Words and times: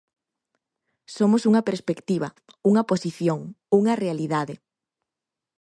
Somos 1.17 1.41
unha 1.49 1.65
perspectiva, 1.69 2.27
unha 2.69 2.83
posición, 2.91 3.39
unha 3.79 3.93
realidade. 4.03 4.55